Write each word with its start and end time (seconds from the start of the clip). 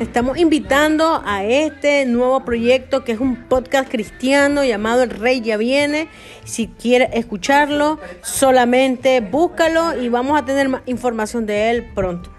Te 0.00 0.04
estamos 0.04 0.38
invitando 0.38 1.20
a 1.26 1.44
este 1.44 2.06
nuevo 2.06 2.42
proyecto 2.42 3.04
que 3.04 3.12
es 3.12 3.20
un 3.20 3.36
podcast 3.36 3.90
cristiano 3.90 4.64
llamado 4.64 5.02
El 5.02 5.10
Rey 5.10 5.42
Ya 5.42 5.58
Viene. 5.58 6.08
Si 6.44 6.68
quieres 6.68 7.10
escucharlo, 7.12 7.98
solamente 8.22 9.20
búscalo 9.20 10.00
y 10.00 10.08
vamos 10.08 10.40
a 10.40 10.46
tener 10.46 10.70
más 10.70 10.80
información 10.86 11.44
de 11.44 11.68
él 11.68 11.90
pronto. 11.94 12.30